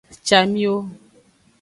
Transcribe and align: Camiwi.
Camiwi. 0.27 0.79